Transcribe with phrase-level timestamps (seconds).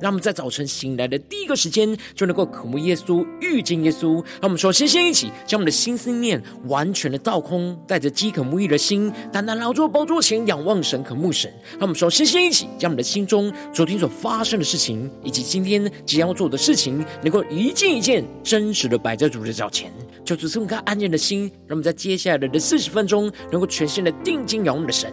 [0.00, 4.14] 让我们在早晨醒来的第一个时间，就能够渴慕耶稣、遇见耶稣。
[4.14, 11.52] 让我们说，先先一起将我们的心思念完全的倒空，带着饥渴慕义的心，单单来到宝座前仰望神、渴慕神。
[11.72, 19.92] 让我们说，先先一起将我们的心中昨天所发生的事情，以及今天即将要做的事情，能够一件一件真实的摆在主的脚前，
[20.24, 21.50] 就只这么个安静的心。
[21.66, 25.12] 让我们在接下来的四十分钟，能够全心的定睛仰望的神。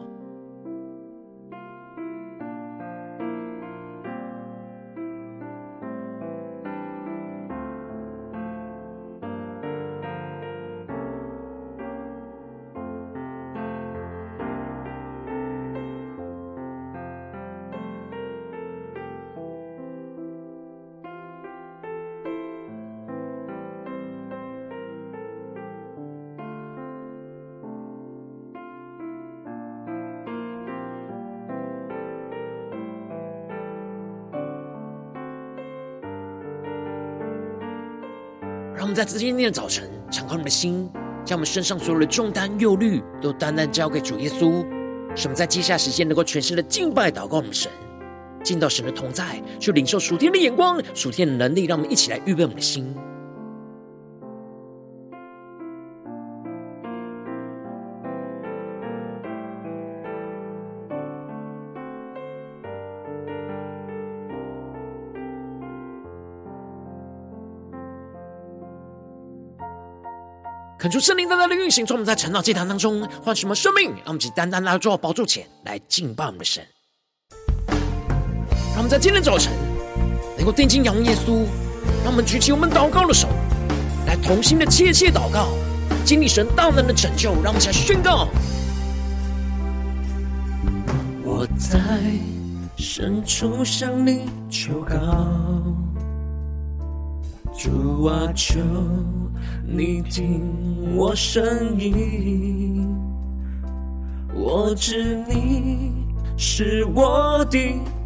[38.81, 40.89] 让我们在今天的早晨，敞开我们的心，
[41.23, 44.65] 将我们身上所有的重担、忧虑，都单单交给主耶稣。
[45.15, 47.71] 使我们在接下来时间，能够全心的敬拜、祷告我们神，
[48.43, 51.65] 进到神的同在，去领受属天的眼光、属天的能力。
[51.65, 52.91] 让我们一起来预备我们的心。
[70.91, 76.61] 恳求圣灵单单的运行，从我们在晨祷祭坛当中唤醒我们生命，让我们只单单来到宝座前来敬拜我们的神。
[78.73, 79.53] 让我们在今天早晨
[80.35, 81.45] 能够定睛仰望耶稣，
[82.03, 83.29] 让我们举起我们祷告的手，
[84.05, 85.47] 来同心的切切祷告，
[86.03, 87.35] 经历神大能的拯救。
[87.35, 88.27] 让我们起来宣告：
[91.23, 91.79] 我在
[92.75, 94.97] 深处向你求告，
[97.61, 98.59] 主啊，求。
[99.67, 102.87] 你听我声音，
[104.33, 105.93] 我知你
[106.35, 107.59] 是我的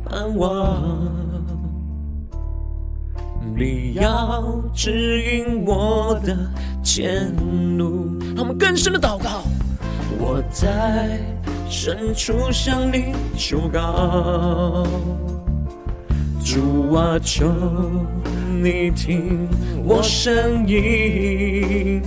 [0.04, 1.10] 盼望，
[3.56, 6.36] 你要指引我的
[6.84, 7.34] 前
[7.78, 8.20] 路。
[8.36, 9.44] 让我们更深的祷告，
[10.20, 11.18] 我在
[11.70, 14.86] 深处向你求告，
[16.44, 17.50] 主啊，求。
[18.64, 19.48] 你听
[19.84, 22.02] 我声音，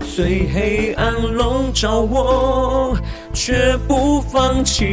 [0.00, 2.96] 虽黑暗笼罩我，
[3.32, 4.84] 却不放弃。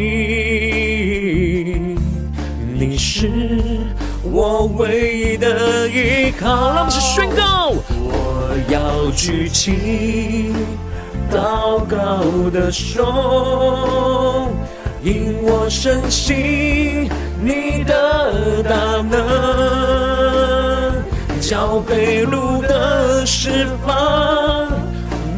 [2.74, 3.30] 你是
[4.24, 6.74] 我唯一的依靠。
[6.74, 10.54] 让我们宣告，我要举起
[11.32, 14.48] 祷告的手，
[15.04, 17.10] 因我深信
[17.44, 20.09] 你的大能。
[21.50, 24.72] 叫被掳的释放，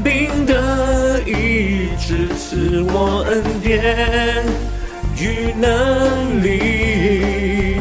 [0.04, 4.44] 命的医治，赐我恩典
[5.16, 7.78] 与能力。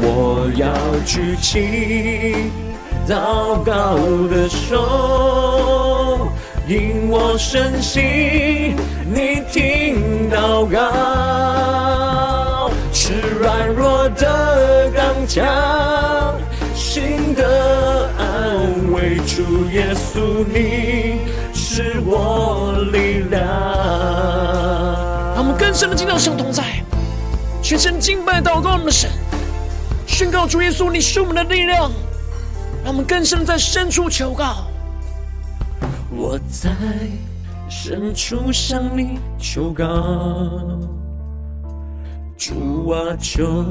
[0.00, 0.66] 我要
[1.06, 2.50] 举起
[3.08, 3.96] 祷告
[4.26, 6.28] 的手，
[6.66, 8.74] 因我深信
[9.06, 10.80] 你听祷告，
[12.92, 15.46] 是软弱的刚强。
[17.38, 21.20] 心的安慰，主耶稣，你
[21.54, 23.40] 是我力量。
[25.36, 26.82] 让我们更深的进到神同在，
[27.62, 29.08] 全身敬拜祷告我们的神，
[30.04, 31.92] 宣告主耶稣，你是我们的力量。
[32.82, 34.66] 让我们更深的在深处求告，
[36.10, 36.70] 我在
[37.68, 39.84] 深处向你求告，
[42.36, 43.64] 主啊，求。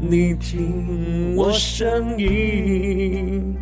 [0.00, 3.56] 你听我声音，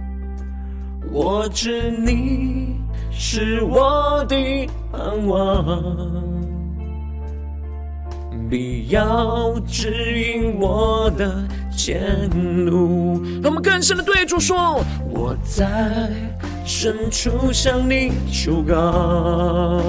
[1.11, 2.77] 我知你
[3.11, 4.37] 是我的
[4.93, 5.65] 盼望，
[8.50, 9.91] 必要指
[10.21, 11.43] 引我的
[11.75, 12.29] 前
[12.67, 13.23] 路。
[13.43, 16.11] 让我们更深的对主说：我在
[16.67, 19.81] 深处向你求告，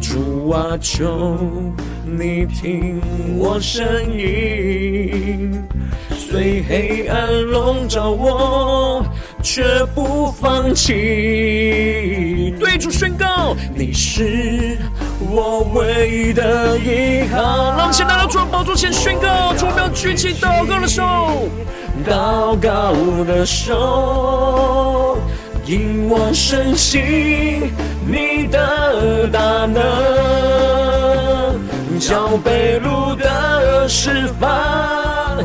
[0.00, 1.36] 主啊，求。
[2.18, 3.00] 你听
[3.38, 3.82] 我声
[4.12, 5.64] 音，
[6.10, 9.02] 虽黑暗笼罩我，
[9.42, 9.62] 却
[9.94, 12.54] 不放弃。
[12.60, 14.76] 对主宣告，你是
[15.30, 17.40] 我唯一的依靠。
[17.76, 21.02] 让我们先来到主宝座前宣告，主，我们要举起祷告的手，
[22.06, 22.92] 祷告
[23.24, 25.16] 的手，
[25.64, 27.72] 引我深信
[28.06, 29.82] 你的大能，
[32.02, 35.38] 叫被掳的释放，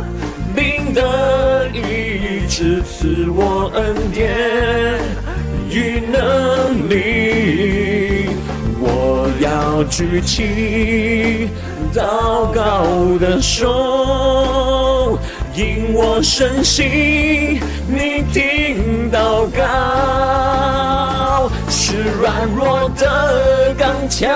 [0.55, 4.99] 病的医治，赐我恩典
[5.69, 8.29] 与能力。
[8.79, 11.47] 我要举起
[11.93, 12.83] 祷告
[13.19, 15.19] 的手。
[15.53, 24.31] 因我深信你听祷告，是软弱的刚强，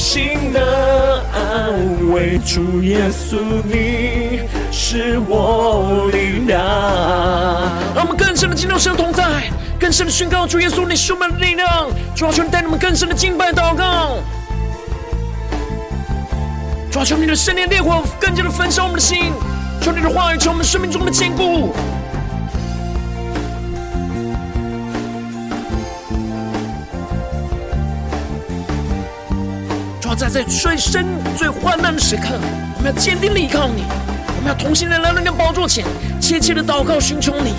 [0.00, 2.38] 心的安慰。
[2.38, 4.40] 主耶稣，你
[4.72, 6.58] 是我力量。
[7.94, 9.22] 让我们更深的进入神同在，
[9.78, 11.90] 更深的宣告：主耶稣，你是我们的力量。
[12.16, 14.16] 主啊，求你带你们更深的敬拜祷告。
[16.90, 19.34] 主啊，求你的圣灵烈火更加的焚烧我们的心。
[19.82, 21.74] 求你的话语成我们生命中的坚固。
[30.20, 32.38] 在在最深、最患难的时刻，
[32.76, 33.84] 我们要坚定的依靠你，
[34.36, 35.82] 我们要同心的来到你的宝座前，
[36.20, 37.54] 切切的祷告寻求你，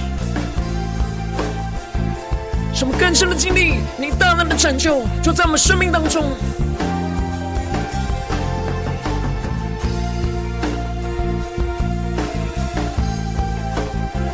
[2.71, 6.23] 什么更深的经历你大能的拯救，就在我们生命当中。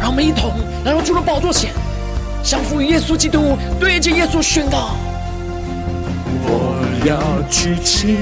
[0.02, 0.52] 让我们一同
[0.84, 1.72] 来到主的宝座前，
[2.44, 4.98] 降服于耶稣基督，对着耶稣宣告：
[7.06, 8.18] 要举起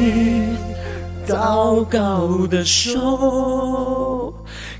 [1.27, 4.33] 祷告的手，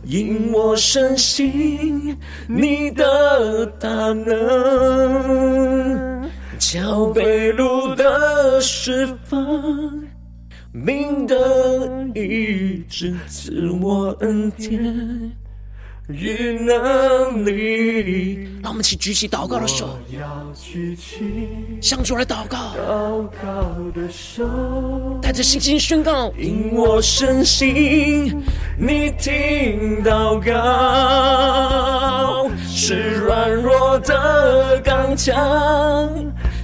[0.04, 2.16] 因我深信
[2.48, 4.30] 你的大能，
[6.60, 10.04] 叫被掳的释放，
[10.72, 11.36] 明的
[12.14, 15.32] 一直，赐我恩典。
[16.07, 19.98] 与能力，让我们一起举起祷告的手，
[21.81, 24.48] 向主来祷告，祷告的手，
[25.19, 28.40] 带着信心宣告，因我深信
[28.78, 30.52] 你听祷告，
[32.68, 35.34] 是软弱的刚强，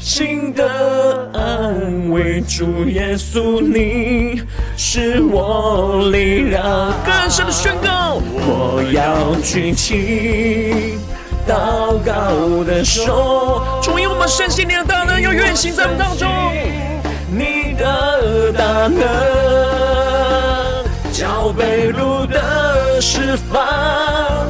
[0.02, 2.42] 心的安慰。
[2.42, 4.42] 主耶稣，你
[4.76, 9.40] 是我力量，更深的宣告，我要。
[9.44, 10.98] 举起
[11.48, 16.28] 祷告的手，主，因我们深信你的大能要运行在我们当中，
[17.30, 19.02] 你的大能
[21.12, 24.48] 脚被路的释放，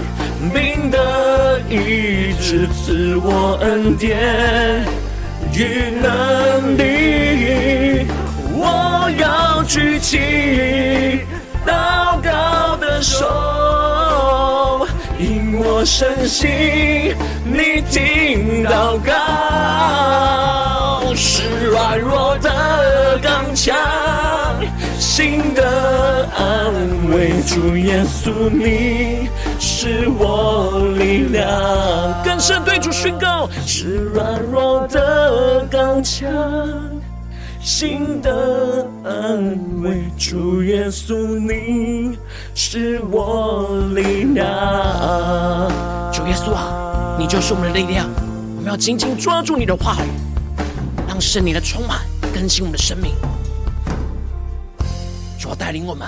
[0.53, 4.85] 病的医治，赐我恩典
[5.53, 8.07] 与能力，
[8.53, 11.25] 我要举起
[11.65, 14.87] 祷告的手。
[15.19, 19.13] 因我深信你听祷告，
[21.13, 23.77] 是软弱的刚强，
[24.97, 26.73] 心的安
[27.11, 27.41] 慰。
[27.45, 29.29] 主耶稣，你
[29.83, 32.23] 是我力量。
[32.23, 36.29] 更深对主宣告，是软弱的刚强。
[37.59, 42.15] 心的安慰，主耶稣，你
[42.53, 44.45] 是我力量。
[46.13, 48.07] 主耶稣啊，你就是我们的力量，
[48.57, 50.09] 我们要紧紧抓住你的话语，
[51.07, 53.15] 让圣灵的充满更新我们的生命。
[55.39, 56.07] 主要带领我们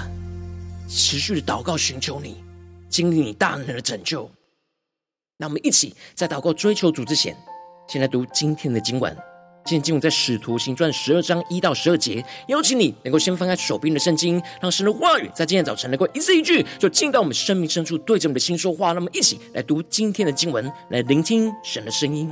[0.87, 2.37] 持续的祷告，寻求你，
[2.93, 4.29] 经历你大能的拯救。
[5.37, 7.35] 那我们一起在祷告追求主之前，
[7.87, 9.11] 先来读今天的经文。
[9.65, 18.91] 今天经文在使徒行传十二章一到十二节，邀请你能够先翻开手边的圣经，让神的话语在今天早晨能够一字一句，就进到我们生命深处，对着我们的心说话。
[18.91, 22.31] 那么，一起来读今天的经文，来聆听神的声音。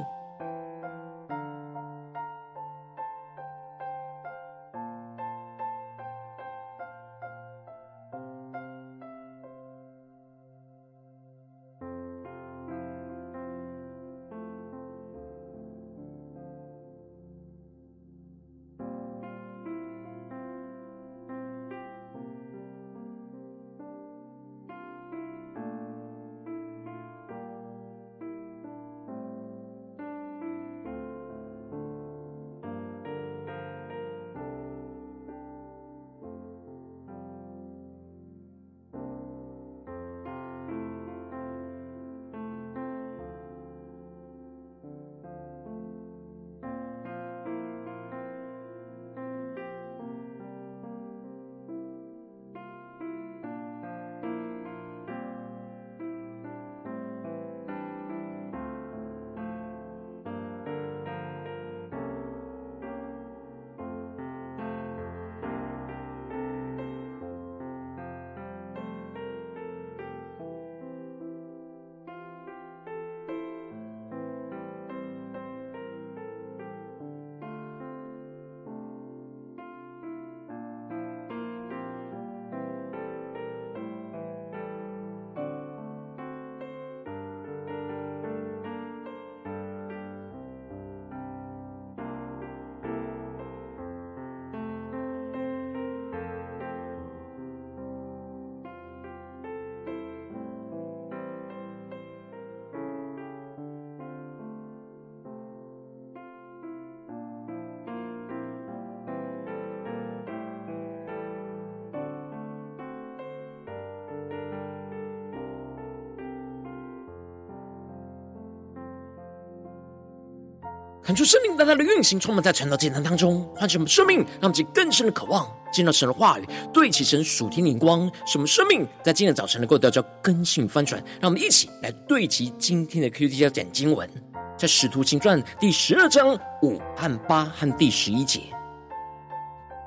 [121.11, 131.03] 看出生命大大的运行，充满在传道祭坛当中，唤醒我们生命，让我们更深的渴望见到神的话语，对齐神属天灵光，使我们生命在今天早晨能够得到更新翻转。
[131.19, 134.09] 让我们一起来对齐今天的 QT 焦点经文，
[134.57, 138.39] 在使徒行传第十二章五和八和第十一节。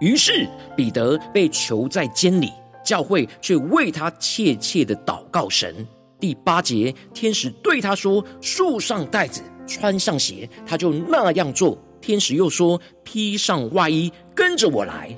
[0.01, 2.53] 于是彼得被囚在监里，
[2.85, 5.75] 教会却为他切切的祷告神。
[6.21, 11.79] 第八节，天使对他说：“束上带子。”穿上鞋，他就那样做。
[12.01, 15.17] 天使又说：“披上外衣，跟着我来。”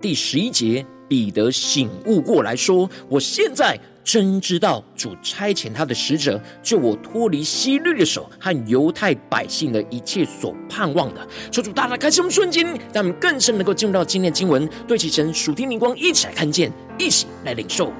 [0.00, 17.90] 第十一节，彼得醒悟过来说：“我现在真知道主差遣他的使者，救我脱离希律的手和犹太百姓的一切所盼望的。”求主大大开启我们瞬间，让我们更深能够进入到今天的经文，对其神属天灵光，一起来看见，一起来领受。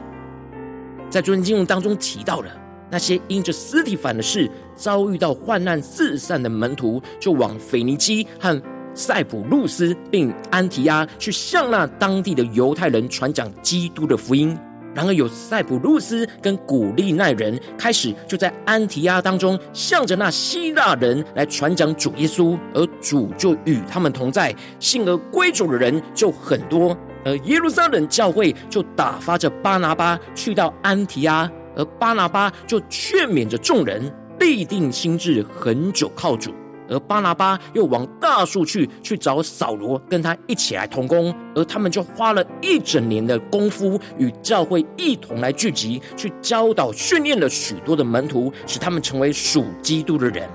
[1.08, 2.50] 在昨天经文当中提到了。
[2.88, 8.62] 那些因着司提反的事遭遇到患难四散的门徒，就往腓尼基和
[8.94, 14.56] 塞浦路斯并安提阿去向那当地的犹太人传讲基督的福音。
[14.94, 26.96] 然而，有塞浦路斯跟古利奈人开始就在安提阿当中向着那希腊人来传讲主耶稣，而主就与他们同在，信而归主的人就很多。
[27.26, 31.50] 而耶路撒冷教会就打发着巴拿巴去到安提阿。
[31.76, 36.52] 而巴拿巴就劝勉着众人，立定心智，恒久靠主。
[36.88, 41.34] 而巴拿巴又往大数去，去找扫罗，跟他一起来同工。
[41.54, 50.48] 而他们就花了一整年的功夫，与教会一同来聚集，去教导训练了许多的门徒，使他们成为属基督的人。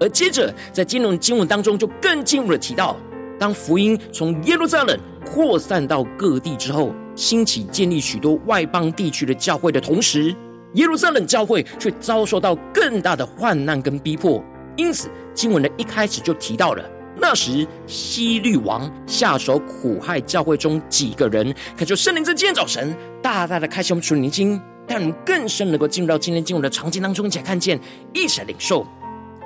[0.00, 2.96] 而接着在经文经文当中，就更进一步的提到，
[3.38, 6.92] 当福音从耶路撒冷扩散到各地之后。
[7.16, 10.36] 兴起建立许多外邦地区的教会的同时，
[10.76, 14.42] 耶路撒冷教会却遭受到更大的患难跟逼迫。
[14.76, 16.84] 因此，经文的一开始就提到了，
[17.18, 21.54] 那时希律王下手苦害教会中几个人。
[21.76, 27.80] 恳求圣灵在今天早晨大大的开启我们属灵经，让我们更深能够进入到今天经文的场景当中，一起来看见，
[28.12, 28.86] 一起来领受。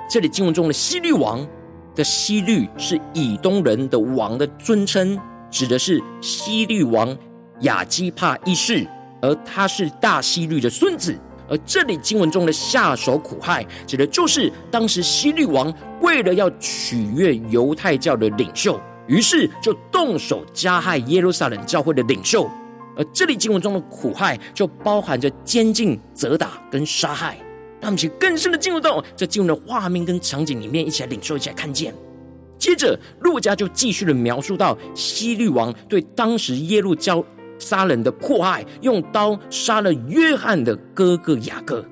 [0.09, 1.47] 这里经文中的希律王
[1.95, 5.17] 的希律是以东人的王的尊称，
[5.49, 7.17] 指的是希律王。
[7.61, 8.87] 亚基帕一世，
[9.21, 11.17] 而他是大希律的孙子。
[11.49, 22.49] 而这里经文中的下手苦害，指的就是当时希律王为了要取悦犹太教的领袖，于是就动手加害耶路撒冷教会的领袖。
[22.95, 27.37] 而这里经文中的苦害，就包含着监禁、责打跟杀害。
[27.81, 31.93] 让我们去更深的进入到这经文的画面跟场景里面，一起来领受，一起来看见。
[32.57, 37.21] 接着，路加就继续的描述到希律王对当时耶路教。
[37.61, 41.85] 杀人的迫害，用刀杀了约翰的哥哥雅各，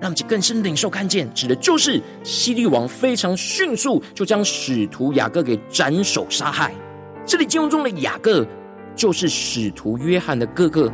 [0.00, 6.74] 让其更深领受看见，指的就是希律王非常迅速就将使徒雅各给斩首杀害。
[7.26, 8.46] 这里经文中的雅各
[8.96, 10.90] 就是使徒约翰的哥哥，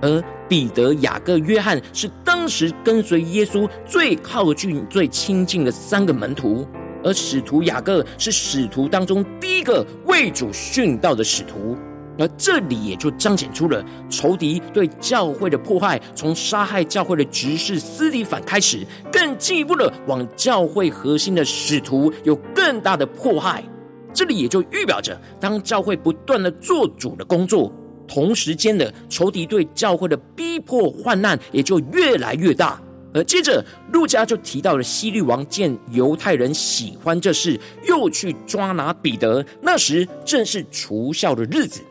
[0.00, 6.66] 而彼得、雅各、约翰是当时跟随耶稣最靠近、最亲近的三个门徒，
[7.04, 11.78] 而使徒雅各是使徒当中第一个为主殉道的使徒。
[12.18, 23.64] 而这里也就彰显出了仇敌对教会的迫害，从杀害教会的执事斯提反开始，更进一步的往教会核心的使徒有更大的迫害。
[24.12, 27.72] 这里也就预表着，当教会不断的做主的工作，
[28.06, 32.78] 同时间的仇敌对教会的逼迫患难也就越来越大。
[33.14, 41.82] 而接着，路加就提到了希律王见犹太人喜欢这事，又去抓拿彼得，那时正是除酵的日子。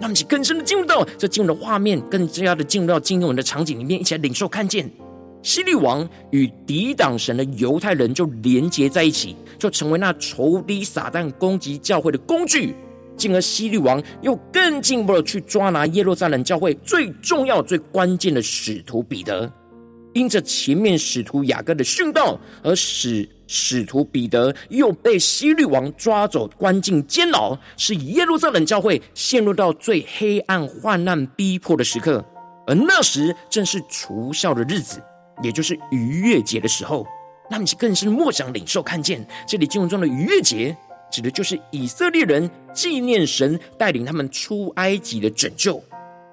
[0.00, 4.90] 让我们更深的进入到这进入的画面，更加的进入到经文的场景里面，一起来领受看见
[5.42, 12.74] 希律王与抵挡神的犹太人就连结在一起，就成为那仇敌撒旦攻击教会的工具。
[13.14, 19.52] 进而希律王又更进一步的去抓拿耶路撒冷教会最重要、最关键的使徒彼得。
[20.14, 32.24] 因着前面使徒雅各的殉道，而使使徒彼得又被希律王抓走，关进监牢，使耶路撒冷教会陷入到最黑暗、患难、逼迫的时刻。
[32.66, 35.02] 而那时正是除酵的日子，
[35.42, 37.06] 也就是逾越节的时候。
[37.50, 40.74] 那么，更是莫想领受看见，这里经文中的逾越节，
[41.10, 45.82] 指的就是以色列人纪念神带领他们出埃及的拯救。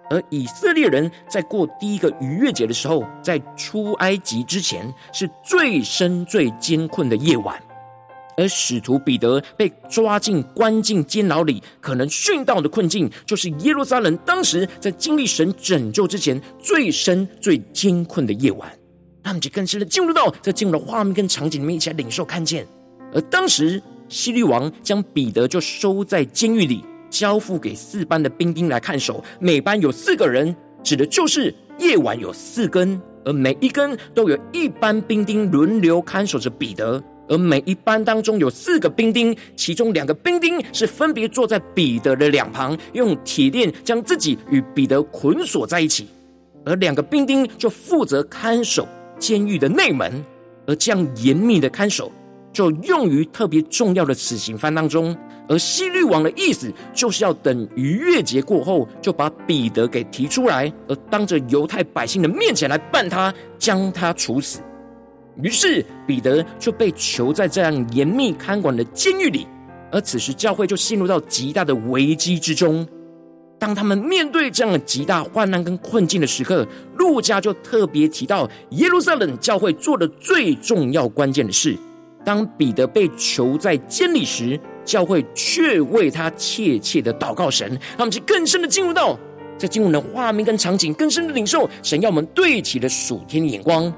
[0.09, 7.61] 而以色列人在过第一个逾越节的时候，在出埃及之前是最深最艰困的夜晚，
[8.35, 18.71] 而使徒彼得被抓进关进监牢里，可能殉道的困境，就是耶路撒冷当时在经历神拯救之前最深最艰困的夜晚。
[19.21, 22.65] 他们就更深的进入到这进入的画面跟场景里面，一起来领受看见
[23.13, 37.01] 而当时希律王将彼得就收在监狱里，交付给四班的兵丁来看守，每班有四个人，指的就是夜晚有四更，而每一根都有一班兵丁轮流看守着彼得。
[37.27, 46.05] 而每一班当中有四个兵丁，其中两个兵丁是分别坐在彼得的两旁，用铁链将自己与彼得捆锁在一起；
[46.65, 48.87] 而两个兵丁就负责看守
[49.19, 50.11] 监狱的内门。
[50.65, 52.11] 而这样严密的看守，
[52.51, 55.15] 就用于特别重要的死刑犯当中。
[55.49, 64.61] 而西律王的意思，就是要等逾越节过后，就把彼得给提出来，而当着犹太百姓的面前来办他，将他处死。
[65.41, 69.47] 于是彼得就被囚在这样严密看管的监狱里，
[69.91, 72.87] 而此时教会就陷入到极大的危机之中。
[73.57, 81.75] 当他们面对这样的极大患难跟困境的时刻，路加就特别提到耶路撒冷教会做的最重要关键的事：
[82.23, 89.15] 当彼得被囚在监里时，教会却为他切切的祷告神，让我们去更深的进入到
[89.55, 93.93] 这经文的画面跟场景，更深的领受神要我们对齐的属天的眼光。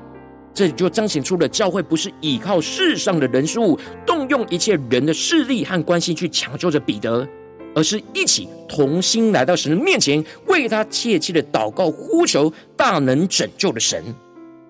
[0.53, 7.25] 这里就彰显出了教会不是依靠世上的人事物，动用一切人的势力和关系去抢救着彼得，
[7.73, 14.03] 而是一起同心来到神的面前，为他切切的祷告呼求大能拯救的神。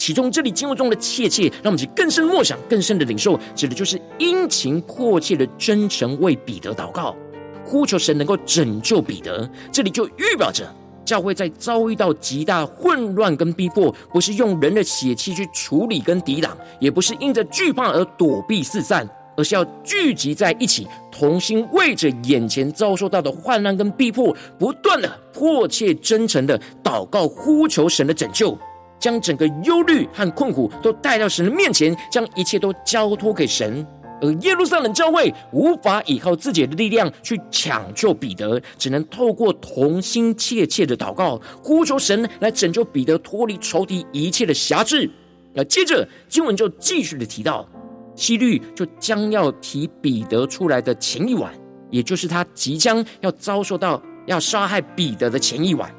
[0.02, 7.16] 其中这里经文中的切切，让我们去更深默想、更深的领受，指的就是殷勤迫切的真诚为彼得祷告，
[7.64, 9.48] 呼求神能够拯救彼得。
[9.72, 10.68] 这里就预表着。
[11.06, 28.58] 教会在遭遇到极大混乱跟逼迫，不是用人的血气去处理跟抵挡，也不是因着惧怕而躲避四散，而是要聚集在一起，同心为着眼前遭受到的患难跟逼迫，不断的迫切真诚的祷告呼求神的拯救，
[29.02, 33.86] 将整个忧虑和困苦都带到神的面前，将一切都交托给神。
[34.22, 45.10] 而耶路撒冷教会无法依靠自己的力量去抢救彼得，只能透过同心切切的祷告，呼求神来拯救彼得，脱离仇敌一切的辖制。
[45.54, 47.68] 那接着经文就继续的提到，
[48.16, 51.52] 希律就将要提彼得出来的前一晚，
[51.90, 55.92] 也就是他即将要遭受到要杀害彼得的前一晚，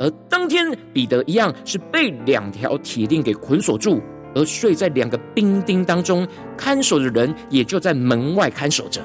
[0.00, 4.00] 而当天彼得一样是被两条铁链给捆锁住。
[4.32, 6.24] 而睡在两个兵丁当中，
[6.56, 9.00] 看守的人也就在门外看守着。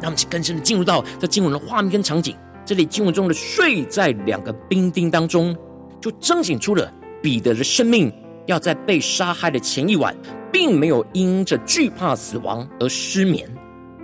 [0.00, 2.36] 让我们更深的进入到这经文的画面跟场景。
[2.64, 5.52] 这里经文中的睡在两个兵丁当中，
[6.00, 6.88] 就彰显出了
[7.20, 8.12] 彼得的生命
[8.46, 10.16] 要在被杀害的前一晚，
[10.52, 13.50] 并没有因着惧怕死亡而失眠，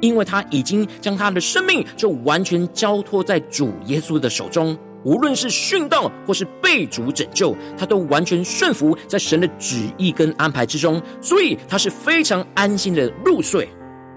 [0.00, 4.76] 因为他已经将他的生命就完全交托在主耶稣的手中。
[5.04, 13.68] 无论是殉道或是被主拯救，他都完全顺服在神的旨意跟安排之中，所以他是非常安心的入睡。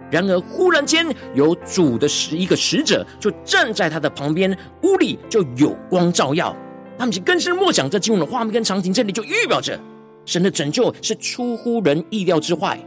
[0.10, 6.56] 然而，忽然间有主的十一个使者就站在他的旁边，屋里就有光照耀。
[6.98, 9.80] 他们就更深默想这经文的画面跟场景，这里就预表着
[10.26, 12.78] 神的拯救是出乎人意料之外，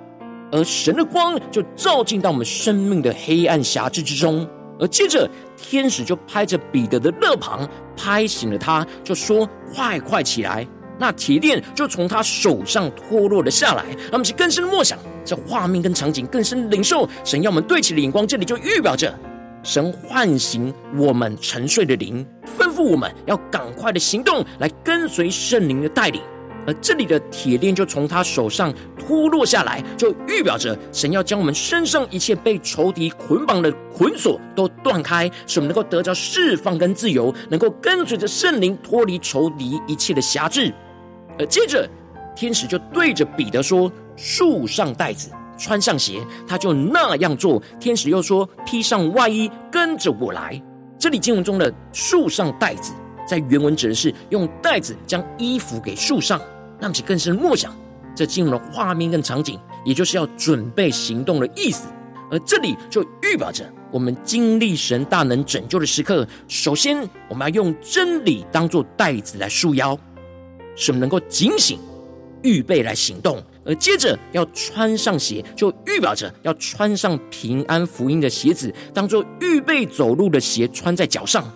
[0.52, 4.46] 而神的光就照进到我们生命的黑暗辖制之中。
[4.78, 10.66] 而接着，天使就拍着彼得的肋旁，拍醒了他，就说：“快快起来！”
[10.98, 13.84] 那铁链就从他手上脱落了下来。
[13.84, 18.26] 让我们去更深的默想这画面跟场景，更深的领受神要我们对齐的眼光。
[18.26, 19.12] 这里就预表着
[19.62, 22.26] 神唤醒我们沉睡的灵，
[22.58, 26.20] 吩咐我们要赶快的行动，来跟随圣灵的带领。
[26.66, 40.72] 而这里的铁链就从他手上脱落下来，就预表着神要将我们身上一切被仇敌捆绑的捆锁都断开，使我们能够得着释放跟自由，能够跟随着圣灵脱离仇敌一切的辖制。
[41.38, 41.88] 而接着
[42.34, 47.62] 天使就对着彼得说：“束上带子，穿上鞋。”他就那样做。
[47.78, 50.60] 天使又说：“披上外衣，跟着我来。”
[50.98, 52.92] 这里经文中的“束上带子”
[53.28, 56.40] 在原文指的是用带子将衣服给束上。
[56.84, 57.74] 让其更深默想，
[58.14, 61.88] 这进入了画面跟场景，也就是要准备行动的意思。
[62.30, 69.98] 而这里就预表着我们经历神大能拯救的时刻，首先我们要用真理当做带子来束腰，
[70.76, 71.78] 使我们能够警醒、
[72.42, 73.42] 预备来行动。
[73.64, 81.50] 而接着要穿上鞋，就预表着要穿上平安福音的鞋子，当做预备走路的鞋穿在脚上。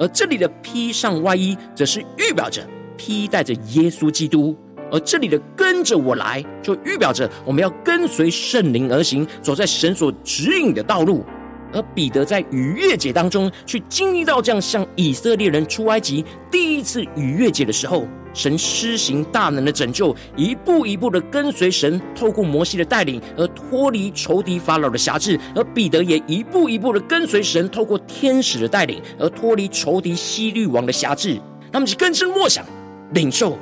[0.00, 2.66] 而这里的披上外衣，则是预表着。
[2.98, 4.54] 披戴着耶稣基督，
[4.92, 11.24] 而这里的跟着我来，就预表着我们要跟随圣灵而行，走在神所指引的道路。
[11.70, 31.38] 而彼得在逾越节当中去经历到这样，像以色列人出埃及第一次逾越节的时候，神施行大能的拯救，一步一步的跟随神，透过摩西的带领而脱离仇敌法老的辖制；而彼得也一步一步的跟随神，透过天使的带领而脱离仇敌希律王的辖制。
[31.70, 32.64] 他们是更深默想，
[33.12, 33.58] 领受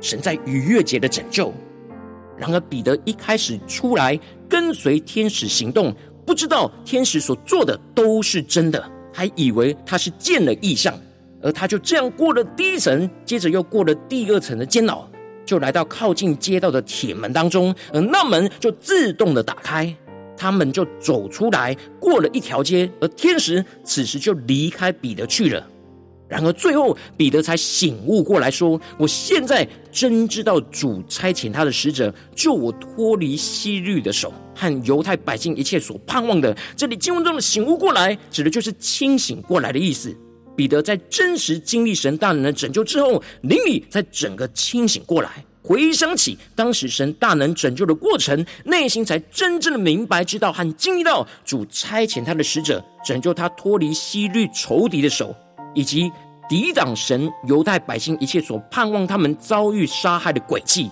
[0.00, 1.52] 神在逾越节的拯救。
[2.36, 8.82] 然而，彼得一开始出来跟随天使行动，不知道天使所做的都是真的，
[9.12, 10.94] 还以为他是见了异象。
[11.42, 15.06] 而他就这样过了第一层，接着又过了第二层的监牢，
[15.44, 19.94] 就来到靠近街道的铁门当中，而那门就自动的打开，
[20.36, 25.66] 他们就走出来，过了一条街，而天使此时就离开彼得去了。
[26.30, 40.16] 然而最后，彼得才醒悟过来说：“我现在真知道主差遣他的使者救我脱离希律的手和犹太百姓一切所盼望的。”这里经文中的醒悟过来，指的就是清醒过来的意思。
[40.56, 55.34] 彼得在真实经历神大能的拯救之后，灵里在整个清醒过来，回想起当时神大能拯救的过程，内心才真正的明白知道和经历到主差遣他的使者拯救他脱离希律仇敌的手，
[55.74, 56.10] 以及
[56.48, 60.90] 抵挡神犹太百姓一切所盼望他们遭遇杀害的诡计，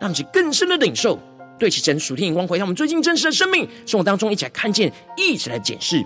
[0.00, 1.18] 让其更深的领受，
[1.58, 6.04] 对其神属天眼光回到我们最近真实的生命生活当中，一起来看见，一起来检视。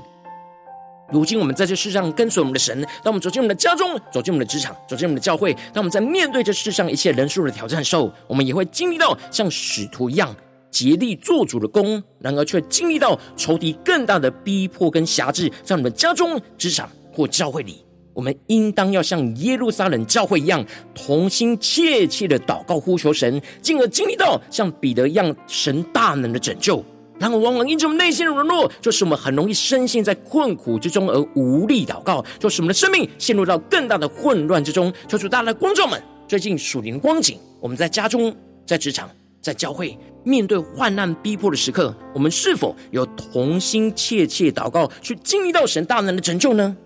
[1.13, 10.35] 如今我们在这世上跟随我们的神，当我们走进我们的家中，走进我们的职场，走进我们的教会，当我们在面对这世上一切人数的挑战时候，我们也会经历到像使徒一样
[10.71, 17.84] 竭力做主的工，然而却经历到仇敌更大的逼迫跟辖制，在我们的家中、职场或教会里，
[18.15, 26.83] 我们应当要像耶路撒冷教会一样，同心切切的祷告呼求神，进而经历到像彼得一样神大能的拯救。
[27.19, 34.93] 然而，往往因着我们内心的软弱，就是我们很容易深陷在困苦之中而无力祷告，就使我们的生命陷入到更大的混乱之中。
[35.07, 38.35] 求主大大的光照们，最近属灵光景，我们在家中、
[38.67, 39.09] 在职场、
[39.41, 46.77] 在教会，面对患难逼迫的时刻，我们是否有同心切切祷告，去经历到神大能的拯救呢？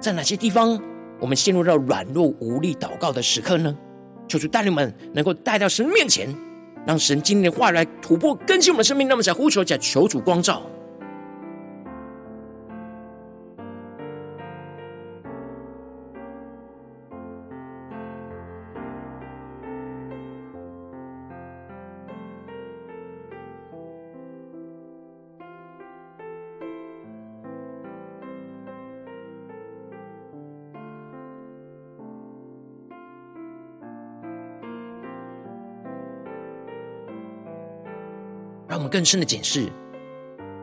[0.00, 0.80] 在哪些地方，
[1.20, 3.76] 我们陷入到软弱无力祷告的时刻呢？
[4.28, 6.34] 求主带领们能够带到神面前。
[6.86, 10.62] 让神今天的话来突破更新我们的生命，那么在呼求，在求主光照。
[38.88, 39.68] 更深的检视，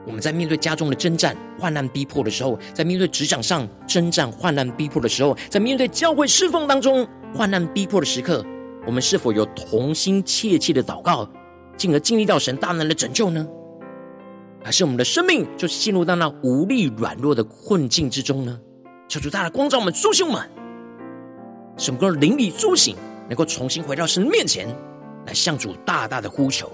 [0.06, 8.46] 我们在面对家中的征战、患难逼迫的时候，在面对职场上征战、患难逼迫的时候，在面对教会侍奉当中患难逼迫的时刻，
[8.86, 11.30] 我们是否有同心切切的祷告，
[11.78, 13.48] 进而经历到神大能的拯救呢？
[14.64, 18.60] 还是我们的生命就陷入到那无力软弱的困境之中呢？
[19.08, 20.50] 求主大的光照我们、苏醒我们，
[21.78, 22.96] 使我们能够灵里苏醒，
[23.30, 24.68] 能够重新回到神面前，
[25.28, 26.72] 来向主大大的呼求。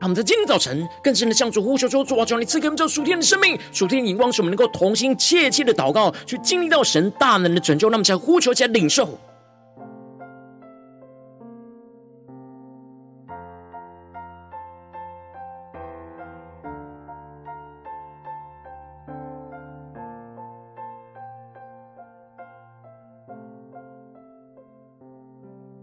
[0.00, 9.18] 他们在今天早晨更深的向主呼求说：“主啊，求你赐给我们这属天的生命，属天的眼光，使我们能够同心切切的祷告，去经历到神大能的拯救。”那么，才呼求，起来领受。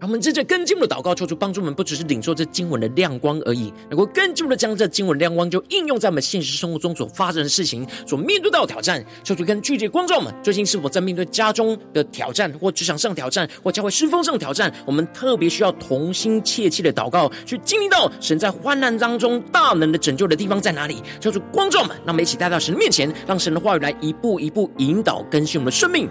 [0.07, 9.05] 我们接着更进一步的祷告，求主帮助我们，不只是领受这经文的亮光而已，能够更进一步的将这经文的亮光就应用在我们现实生活中所发生的事情，所面对到的挑战。
[9.21, 14.73] 求主跟具体光照们，最近是否在面对家中的挑战，或职场上挑战，或教会侍奉上挑战？
[14.85, 21.03] 我们特别需要同心切切的祷告，去经历到神在患难当中大能的拯救的地方在哪里？
[21.19, 26.07] 求主光照们，让我们一起带到神的面前，让神的话语来一步一步引导更新我们的生命。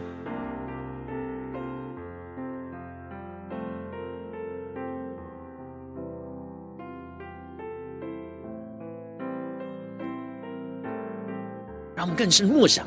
[12.07, 12.87] 我们更深默想，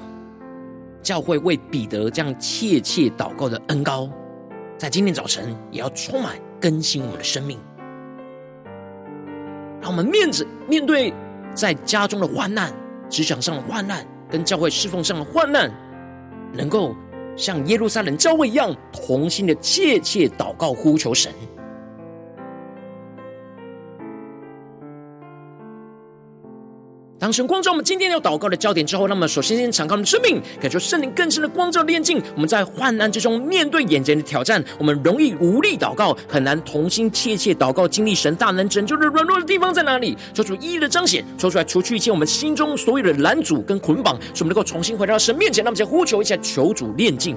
[1.04, 4.10] 教会为彼得这样切切祷告的恩膏，
[4.78, 7.60] 在今天早晨也要充满更新我们的生命。
[9.82, 11.14] 让我们面子面对
[11.54, 12.74] 在家中的患难、
[13.10, 15.70] 职场上的患难、跟教会侍奉上的患难，
[16.54, 16.96] 能够
[17.36, 21.30] 像耶路撒冷教会一样，同心的切切祷告呼求神。
[27.20, 32.22] 当神光照我们今天要祷告的焦点之后，那么首先先敞开我们的生命，感受圣灵更深的光照炼净。
[32.34, 40.18] 我们在患难之中面对眼前的挑战，我们容易无力祷告，很难同心切切祷告，经历神大能拯救的软弱的地方在哪里？
[40.34, 45.62] 求主一一的彰显，说出来，除去一切我们心中所有的拦阻跟捆绑，使我们能够重新回到神面前。
[45.62, 47.36] 那么，先呼求一下，求主炼净。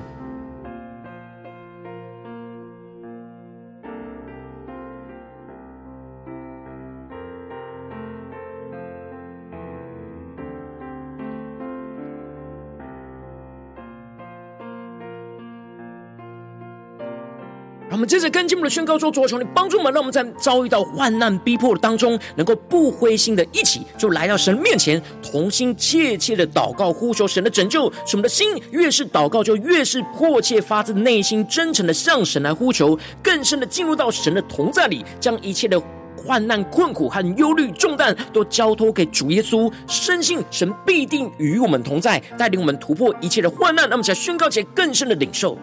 [18.03, 27.89] 我们接着跟进我们的宣告说：“主啊，求你帮助我们，让我们在遭遇到患难逼迫的当中，能够不灰心的一起就来到神面前，同心切切的祷告，呼求神的拯救。
[28.05, 35.81] 使我们的心越是祷告，就越是迫切发自内心真诚的向神来呼求，更深的进入到神的同在里，将一切的
[36.17, 43.89] 患难困苦和忧虑重担都交托给主耶稣，深信神必定与我们同在，带领我们突破一切的患难。
[43.89, 45.57] 那么，才宣告起更深的领受。”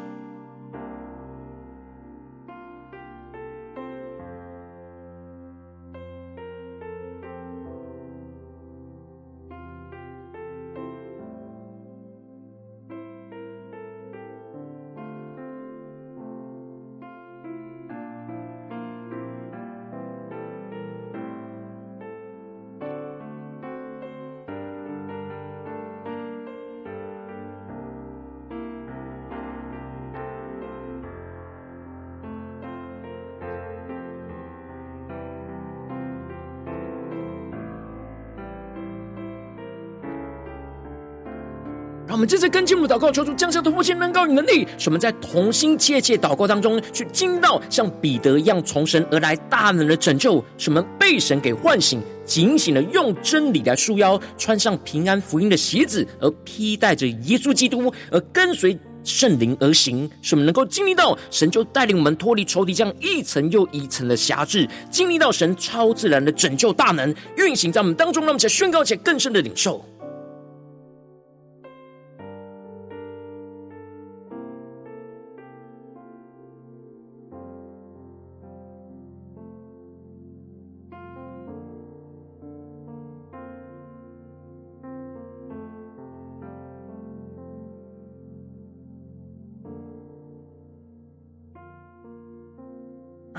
[42.20, 69.86] 我们这次跟进我们祷告，求主降下突破性能高与能力，使我们在同心切切祷告当中，去经历到像彼得一样从神而来大能的拯救，使我们被神给唤醒，警醒的用真理来束腰，穿上平安福音的鞋子，而披戴着耶稣基督，而跟随圣灵而行，使我们能够经历到神就带领我们脱离仇敌这样一层又一层的辖制，经历到神超自然的拯救大能运行在我们当中，让我们在宣告且更深的领受。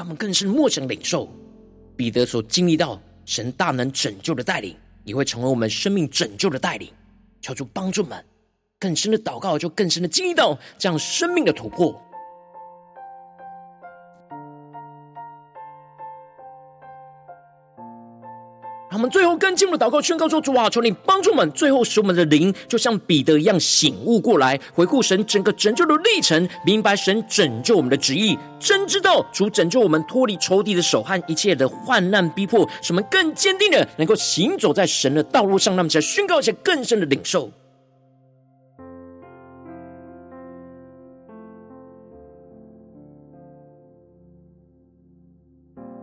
[0.00, 1.28] 他们更是默想领受
[1.94, 6.90] 彼得所经历到神大能拯救的带领，也会成为我们生命拯救的带领。
[7.42, 8.24] 求主帮助们
[8.78, 12.02] 更深的祷告，就更深的经历到这样生命的突破。
[19.00, 35.72] 我们最后更进一步祷告，宣告说：“主啊，求你帮助我们，最后使我们的灵就像彼得一样醒悟过来，回顾神整个拯救的历程，明白神拯救我们的旨意，真知道主拯救我们脱离仇敌的手和一切的患难逼迫，使我们更坚定的能够行走在神的道路上。
[35.74, 37.50] 让我们再宣告一些更深的领受，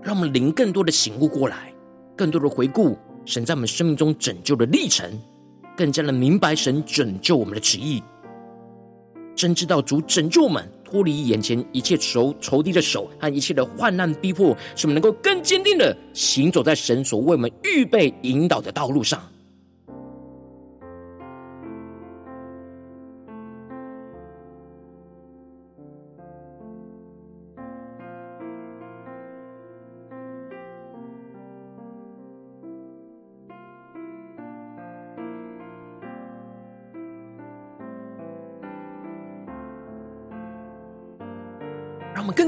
[0.02, 1.72] 让我们灵更多的醒悟过来。”
[2.17, 5.08] 更多的回顾神在我们生命中拯救的历程，
[5.75, 8.01] 更加的明白神拯救我们的旨意，
[9.36, 19.21] 真知道主拯救我们脱离眼前一切仇仇敌的手和一切的患难逼迫，使我们能够更坚定的行走在神所为我们预备引导的道路上。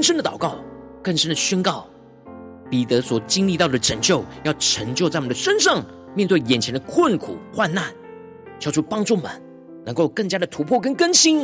[0.00, 0.56] 更深的祷告，
[1.02, 1.86] 更深的宣告，
[2.70, 5.84] 彼得所经历到的拯救，要成就在我们的身上。
[6.14, 7.84] 面对眼前的困苦患难，
[8.58, 9.30] 求主帮助们，
[9.84, 11.40] 能够更加的突破跟更新。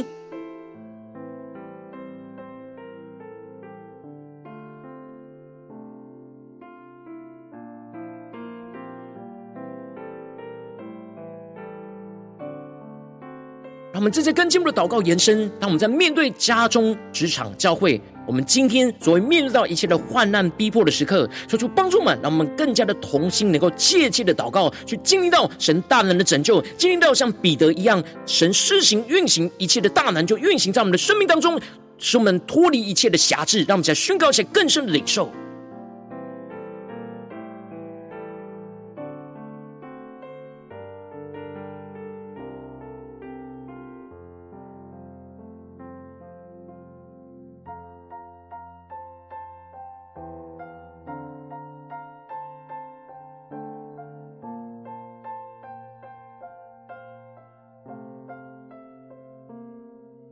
[13.92, 18.00] 让我们这些更进步的祷告延伸，当我们在面对家中、职场、教会。
[18.26, 31.60] 我们今天所会面对到一切的患难逼迫的时刻，说出帮助们，让我们更加的同心，能够切切的祷告，去经历到神大能的拯救，经历到像彼得一样，神施行运行一切的大能，就运行在我们的生命当中，
[31.98, 35.30] 使我们脱离一切的辖制，让我们在宣告一些更深的领受。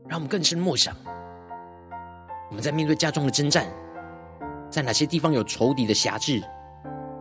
[0.07, 0.95] 让我们更深默想，
[2.51, 3.67] 我们在面对家中的征战，
[4.71, 6.43] 在哪些地方有仇敌的辖制？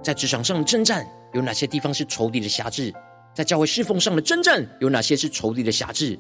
[0.02, 2.94] 在职场上的征战，有哪些地方是仇敌的辖制？
[3.34, 6.20] 在教会侍奉上的征战，有哪些是仇敌的辖制？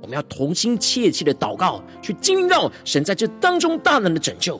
[0.00, 4.58] 我们要同心切切的祷告，去经历到神在这当中大能的拯救。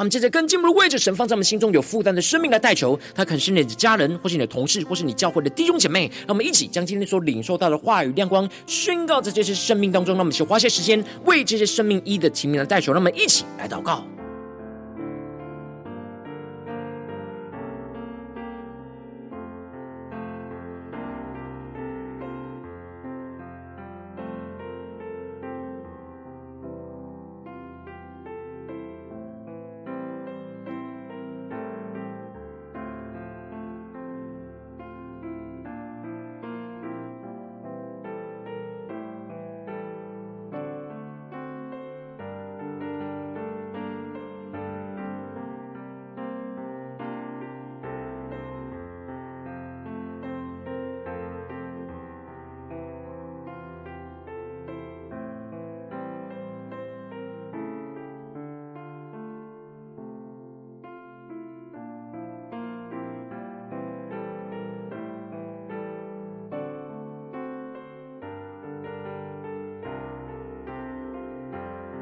[0.00, 6.10] 他们接着跟进一步的为着神放在我们心中有负担的生命来代求，他可能是你的家人，或是你的同事，或是你教会的弟兄姐妹。
[6.20, 10.14] 让我们一起将今天所领受到的话语亮光宣告在这些生命当中。
[10.14, 12.94] 让我们去花些时间为这些生命一的提名来代求。
[12.94, 14.02] 让我们一起来祷告。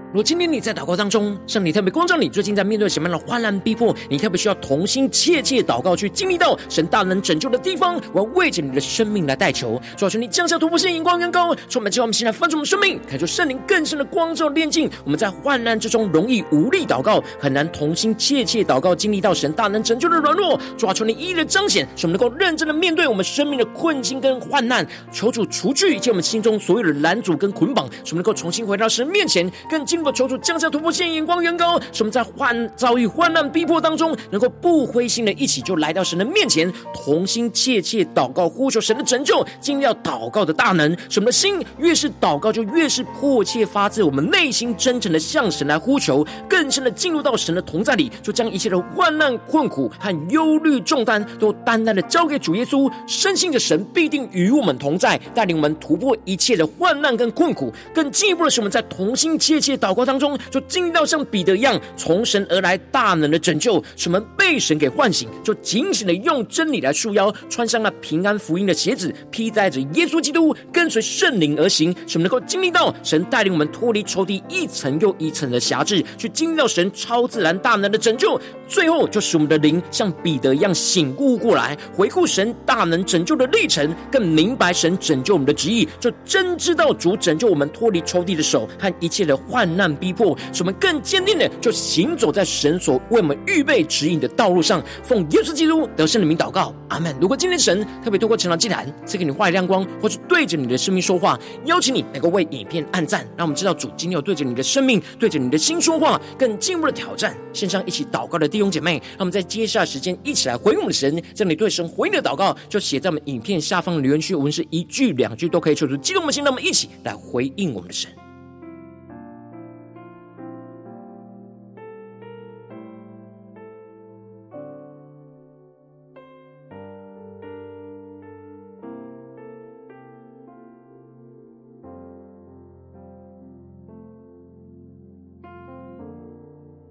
[0.09, 8.01] 如果今天你在祷告当中，圣灵特别光照你，最近在面对什么样的患难逼迫，你特别需要同心切切祷告，去经历到神大能拯救的地方。
[8.15, 14.91] 我要为着你的生命来代求，主啊，求你降下突破性眼光，远高，充满之后，我们现在翻出我们生命，开出圣灵更深的光照炼净。
[15.05, 20.59] 我们在患难之中容易无力祷告，很难同心切切祷告，经历到神大能拯救的软弱。
[20.79, 29.99] 主啊，求你一一的彰显，使我们能够认真的面对我们生命的困境跟患难，求主除去一切我们心中所有的拦阻跟捆绑，使我们能够重新回到神面前，更进。
[30.13, 40.91] 求主降下突破性眼光，远高，使我们在患遭遇患难逼迫当中，能够不灰心的一起就来到神的面前，同心切切祷告，呼求神的拯救，经历到祷告的大能。
[41.09, 57.73] 使我们的心越是祷告，就越是迫切发自我们内心真诚的向神来呼求，更深的进入到神的同在里，就将一切的患难困苦和忧虑重担都单单的交给主耶稣，深信着神必定与我们同在，带领我们突破一切的患难跟困苦。
[57.95, 78.39] 更进一步的是，我们在同心切切祷祷告当中，就经历到像彼得一样，从神而来大能的拯救，使我们被神给唤醒，就紧紧的用真理来束腰，穿上了平安福音的鞋子，披戴着耶稣基督，跟随圣灵而行，使我们能够经历到神带领我们脱离仇敌一层又一层的辖制，去经历到神超自然大能的拯救。
[78.67, 90.37] 最后，就使我们的灵像彼得一样醒悟过来，回顾神大能拯救的历程，更明白神拯救我们的旨意，就真知道主拯救我们脱离仇敌的手和一切的患难逼迫。
[90.53, 97.15] 使我们更坚定的就行走在神所为我们预备指引的道路上，奉耶稣基督得胜的名祷告，阿门。
[97.21, 107.37] 如果今天神特别透过成长祭坛赐给你话语亮光，或是对着你的生命说话，邀请你能够为影片按赞，让我们知道主今天有对着你的生命、对着你的心说话，更进一步的挑战。
[107.53, 111.23] 线上一起祷告的弟兄姐妹，让我们在接下来时间一起来回应我们的神。
[111.35, 118.11] 将你对神回应的祷告，就写在我们影片下方的留言区，无论是一句两句都可以，求主激动我们心，让我们一起来回应我们的神。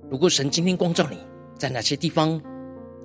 [0.09, 1.17] 如果神今天光照你，
[1.57, 2.41] 在哪些地方，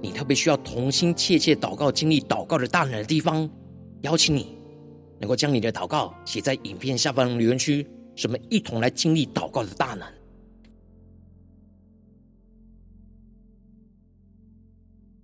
[0.00, 3.50] 你特别需要同心切切祷告、经历祷告的大能的地方，
[4.03, 4.57] 邀请你
[5.18, 7.84] 能够将你的祷告写在影片下方留言区，
[8.14, 10.07] 使我们一同来经历祷告的大能。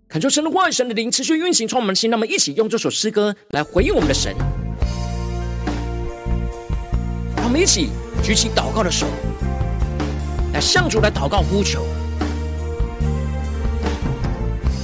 [0.09, 2.11] 恳求神的话、神的灵持续运行，充满我们的心。
[2.11, 4.35] 那么一起用这首诗歌来回应我们的神。
[7.37, 9.07] 让我们一起举起祷告的手。
[10.61, 11.85] 向主来祷告呼求，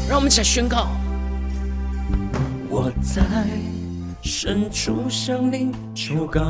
[0.09, 0.89] 让我们一起来宣告。
[2.69, 3.23] 我在
[4.23, 6.41] 深处向你求告，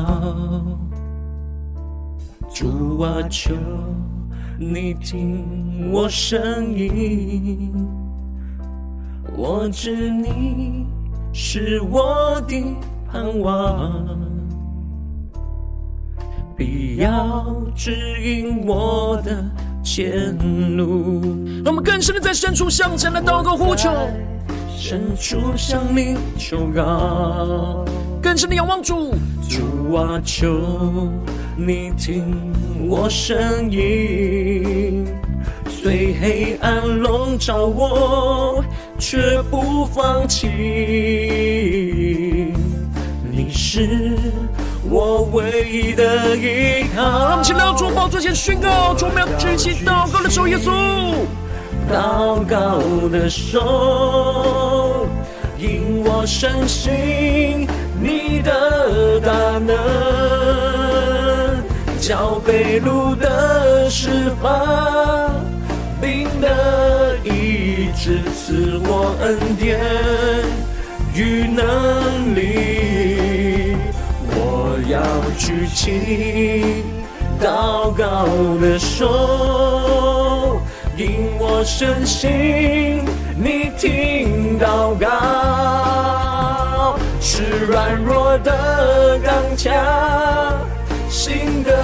[2.53, 3.55] 主啊，求
[4.59, 7.73] 你听我声音。
[9.37, 10.87] 我知你
[11.33, 12.63] 是我的
[13.11, 14.34] 盼望。
[16.57, 17.93] 必要指
[18.23, 19.45] 引我的
[19.83, 20.37] 前
[20.77, 21.21] 路。
[21.65, 23.91] 让我们更深的在深处向前来祷告呼求，
[24.77, 27.85] 伸出向你求告，
[28.23, 29.15] 更深的仰望主，
[29.49, 30.49] 主啊，求
[31.57, 32.53] 你听
[32.89, 35.05] 我声音。
[35.67, 38.65] 虽黑暗笼罩我，
[38.99, 40.49] 却不放弃。
[43.31, 44.17] 你是
[44.91, 47.03] 我唯一的依靠。
[47.03, 50.71] 让我们请到主宝座前宣告：主，我们要举起祷告的手，耶稣，
[51.91, 52.79] 祷告
[53.09, 55.07] 的手，
[55.59, 57.67] 引我深信
[58.01, 59.77] 你的大能，
[62.01, 65.31] 叫被掳的释放。
[66.01, 69.81] 病的医治，赐我恩典
[71.15, 72.84] 与能力。
[75.37, 76.85] 举起
[77.41, 78.25] 祷告
[78.61, 80.61] 的手，
[80.97, 83.05] 因我深信
[83.37, 89.75] 你听祷告，是软弱的刚强，
[91.09, 91.77] 心的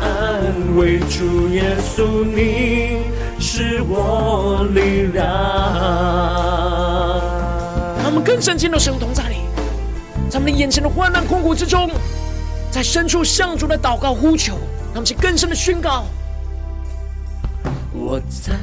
[0.00, 0.98] 安慰。
[1.00, 3.02] 主耶稣，你。
[3.40, 5.24] 是我力量。
[7.96, 9.36] 让我们更深进入神同在里，
[10.28, 11.88] 在我们的眼前的患难困苦之中，
[12.70, 14.54] 在深处向主的祷告呼求，
[14.94, 16.04] 让我们更深的宣告。
[17.92, 18.54] 我在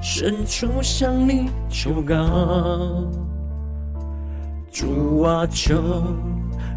[0.00, 2.14] 深处向你求告，
[4.70, 5.82] 主啊，求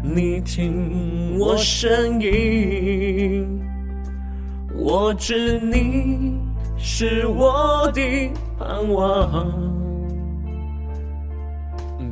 [0.02, 3.60] 你听我声音，
[4.76, 6.38] 我知你。
[6.82, 8.00] 是我的
[8.58, 9.52] 盼望，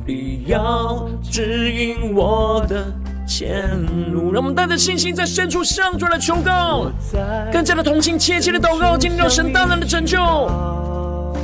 [0.05, 2.85] 必要指引我的
[3.29, 3.69] 前
[4.11, 4.33] 路。
[4.33, 6.91] 让我们带着信心，在深处向主来求告，
[7.53, 10.17] 更加的同心，切切的祷告，经历到神大能的拯救。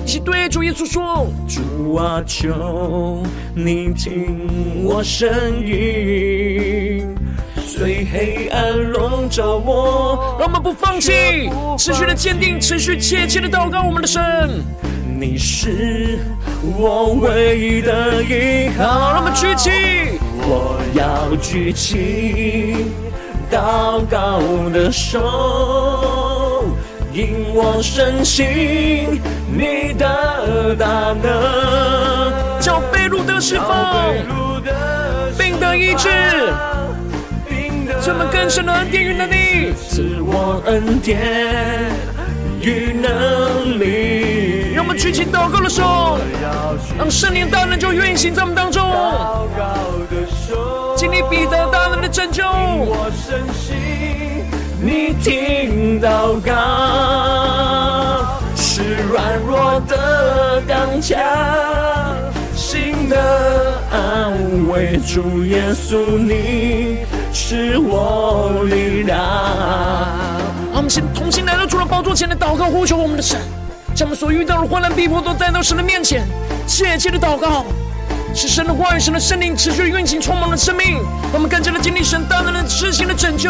[0.04, 3.24] 一起对主耶稣说：主啊，求
[3.56, 5.30] 你听我声
[5.64, 7.08] 音。
[7.68, 11.12] 虽黑暗笼罩我，让我们不放弃，
[11.78, 14.22] 持续的坚定，持续切切的祷告我们的神。
[15.18, 16.20] 你是
[16.78, 18.84] 我唯一的依靠。
[19.14, 20.14] 让我们举起，
[20.48, 22.76] 我要举起
[23.52, 24.39] 祷告
[24.70, 26.64] 的手，
[27.12, 29.20] 因我深信
[29.52, 34.14] 你的大能，叫被掳的释放，
[35.36, 36.10] 病得医治。
[38.04, 41.18] 这么更深的恩典与能力，赐我恩典
[42.62, 44.35] 与能力。
[44.86, 46.20] 我们举起祷告的手，
[46.96, 48.84] 让圣灵大能就运行在我们当中。
[50.96, 54.46] 经历彼得大能的拯救，我深信
[54.80, 56.54] 你听祷告，
[58.56, 61.18] 是软弱的刚强，
[62.56, 65.00] 心的安慰。
[65.00, 67.00] 主耶稣你。
[67.34, 69.20] 是我力量。
[70.72, 73.42] 让我们先同心来到主的宝座前来祷告呼求我们的神，
[73.96, 76.28] 将我们所遇到的患难逼迫都带到神的面前，
[76.68, 77.66] 切切的祷告，
[78.36, 80.98] 是神的话语、神的圣灵持续运行充满了生命，
[81.32, 83.50] 我们更加的经历神大能的施行的拯救。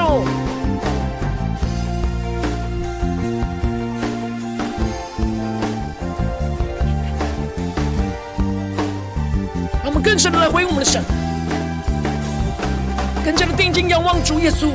[9.83, 11.03] 让我们更深的来回应我们的神。
[13.25, 14.69] 更加的定睛仰望主耶稣，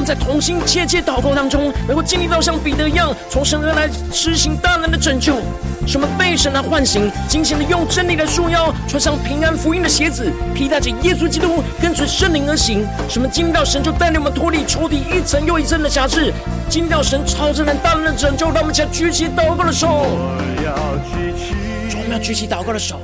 [0.00, 5.34] 们在同心切切祷告当中，能够经历到像彼得一样，从神而来施行大能的拯救，
[5.86, 12.86] 什么被神来唤醒，紧紧的用真理来束腰，穿上平安福音的鞋子，披戴着耶稣基督，跟随圣灵而行。
[13.08, 16.32] 什么经历到神就带领我们脱离仇敌一层又一层的辖制，
[16.70, 19.86] 经历到神超自然大能的拯救，让我们将举起祷告的手。
[21.92, 22.98] 我们要举起祷告的手，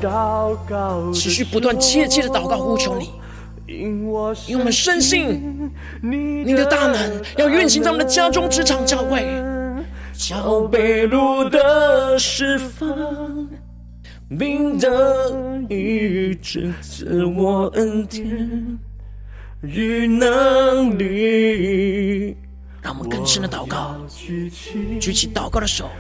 [1.13, 3.11] 持续不断切切的祷告呼求你，
[3.67, 5.56] 因为我们深信
[6.03, 9.27] 你的大能要运行在我们的家中、职场、教会，
[10.13, 12.87] 叫被掳的释放，
[14.39, 15.33] 病的
[15.69, 18.79] 医治，赐我恩典
[19.63, 22.37] 与能力。
[22.83, 25.91] 让我们更深的祷告，举起祷告的手，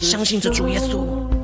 [0.00, 1.37] 相信这主耶稣。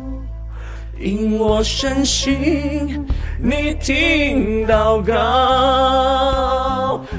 [1.04, 3.06] 因我深信
[3.38, 5.14] 你听祷告，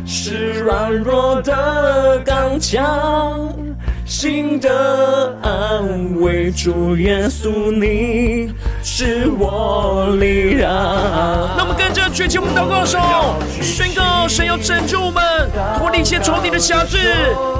[0.08, 3.54] 是软弱的刚强，
[4.04, 6.52] 心的安慰。
[6.52, 10.68] 主耶稣，你是我力量。
[11.56, 12.98] 那我们跟着举起我们祷告的手，
[13.62, 15.22] 宣告神要拯救我们，
[15.78, 16.98] 脱离一切仇敌的辖制，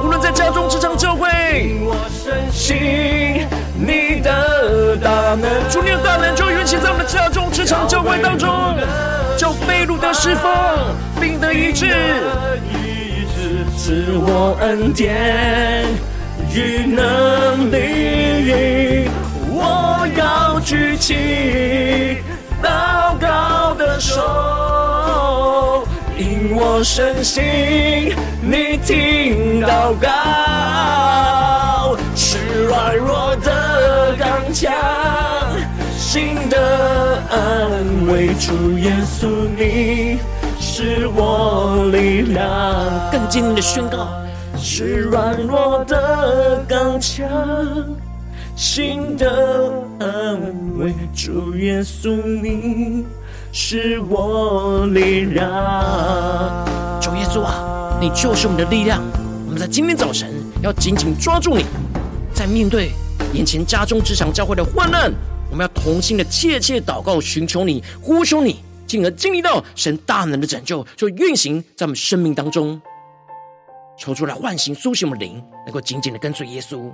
[0.04, 1.28] 无论在家中、职场、教会。
[1.54, 3.46] 因我深信
[3.78, 4.15] 你
[5.36, 8.50] 能，主你的大能就运行在我们的家中、职场、教会当中，
[9.38, 10.52] 叫被掳的释放，
[11.20, 11.88] 病的医治，
[13.78, 15.86] 赐我恩典
[16.54, 19.10] 与能力，
[19.50, 22.24] 我要举起
[22.64, 25.86] 祷告的手，
[26.18, 33.35] 因我深信你听祷告，是软弱
[34.56, 34.72] 强，
[35.98, 39.28] 心的安慰，主耶稣
[39.58, 40.18] 你
[40.62, 42.42] 是我力量。
[43.12, 44.08] 更坚定的宣告，
[44.58, 47.28] 是软弱的刚强，
[48.56, 50.40] 心的安
[50.80, 53.06] 慰，主耶稣你
[53.52, 55.46] 是我力量。
[57.02, 59.02] 主耶稣啊，你就是我们的力量。
[59.48, 60.32] 我们在今天早晨
[60.62, 61.66] 要紧紧抓住你，
[62.34, 62.94] 在面对
[63.36, 65.12] 眼前家中职场教会的患难，
[65.52, 72.82] 我们要同心的切切祷告，寻求你，呼求你，进而经历到神大能的拯救，就运行在我们生命当中。
[73.98, 76.90] 求主来唤醒、苏醒我们灵，能够紧紧的跟随耶稣。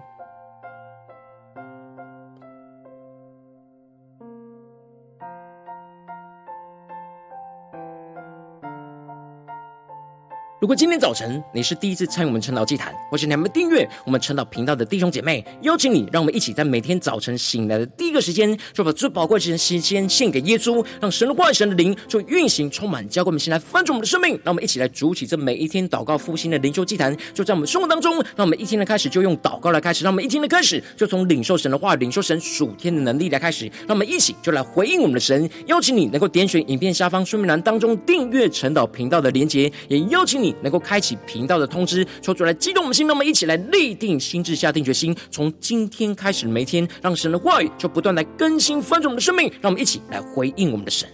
[10.62, 24.40] 如果今天早晨你是第一次参与我们晨祷祭坛，或是你还没订阅我们晨祷频道的弟兄姐妹，邀请你，让我们一起在每天早晨醒来的第一个时间，就把最宝贵的时间献给耶稣，让神的话、神的灵就运行充满，交给我们，先来翻转我们的生命。
[24.44, 28.18] 让我们一起来主起这每一天祷告复兴的灵修祭坛，就在我们生活当中。
[28.36, 33.66] 让我们一天的开始就用祷告来开始，让我们一天的开始就从领受神的话、领受神属天的能力来开始。
[33.88, 35.50] 让我们一起就来回应我们的神。
[35.66, 40.51] 邀请你能够点选影片下方说明栏当中订阅晨祷频道的连结，也邀请你。
[40.62, 51.08] 能够开启频道的通知，求主来激动我们心，那么一起来立定心智，下定决心，从今天开始每天，让神的话语就不断来更新翻转我们的生命，让我们一起来回应我们的神。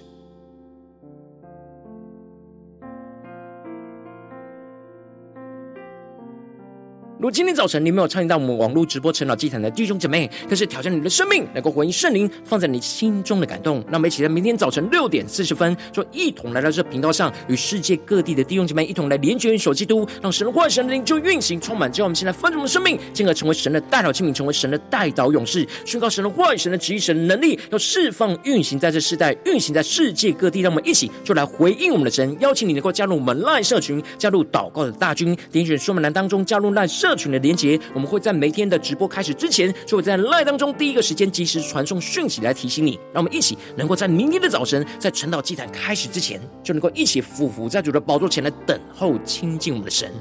[7.17, 13.83] 如果今天早晨你没有参与到我们网络直播晨祷祭坛的弟兄姐妹，更是挑战你的生命，能够回应圣灵放在你心中的感动。
[13.87, 21.91] 那我们一起在明天早晨六点四十分，就一同来到这频道上，与世界各地的弟兄姐妹一同来连接、守基督，让神的话、神的灵就运行充满。
[21.91, 30.61] 只要我们现在翻转我们的生命，进而成为神的代祷器皿，成为神的代祷勇士，宣告神的话、神的旨意、神的能力，要释放、运行在这世代，运行在世界各地。
[30.61, 42.99] 让我们一起就来回应我们的神，邀请你能够加入我们赖社群，加入祷告的大军，点选说明栏当中加入赖社社群的连接，我们会在每天的直播开始之前，就会在 live 当中第一个时间及时传送讯息来提醒你。
[43.13, 50.11] 让我们一起能够在明天的早晨，在晨岛祭坛开始之前，就能够一起俯伏在主的宝座前来等候亲近我们的神。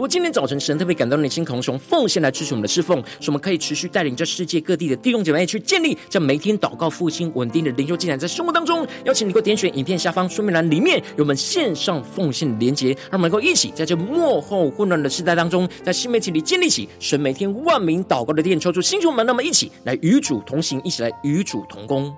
[0.00, 22.10] 如果今天早晨神特别感动你的心，可能从奉献来支持我们的侍奉，使我们可以持续带领这世界各地的弟兄姐妹去建立这每天祷告复兴稳定的灵修进展，在生活当中，邀请你能够点选影片下方说明栏里面有我们线上奉献连结，让我们能够一起在这幕后混乱的时代当中，在新媒体里建立起神每天万名祷告的殿，抽出星球们，那么一起来与主同行，一起来与主同工。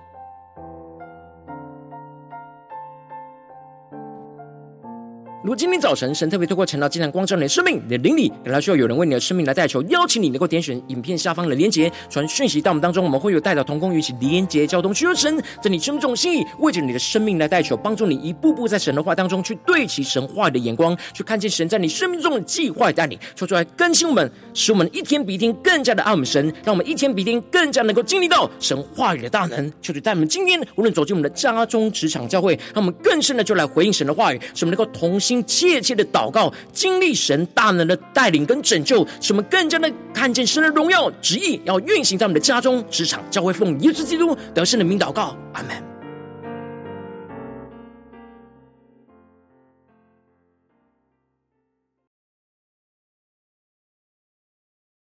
[5.43, 29.73] 如果今天早晨神特别透过晨祷祭坛光照你的生命，你的灵里感到需要有人为你的生命来代求，邀请你能够点选影片下方的连结，传讯息到我们当中，我们会有代祷同工与其连结交通，需要神在你生命中的心意，为着你的生命来代求，帮助你一步步在神的话当中去对齐神话语的眼光，去看见神在你生命中的计划带领，说出来更新我们，使我们一天比一天更加的爱我们神，让我们一天比一天更加能够经历到神话语的大能。
[29.83, 35.43] 求主带我们今天无论走进我们的家中、职场、教会，让我们更深的就来回应神的话语，使我们能够同心心。
[35.47, 45.92] 切切的祷告，经历神大能的带领跟拯救，使我们更加的看见神的荣耀旨意，要运行在我们的家中、职场、教会，奉耶稣基督得胜的名祷告，阿门。